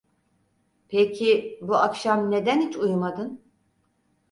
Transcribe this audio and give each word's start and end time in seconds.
Peki, 0.87 1.59
bu 1.61 1.75
akşam 1.75 2.31
neden 2.31 2.61
hiç 2.61 2.75
uyumadın? 2.77 3.41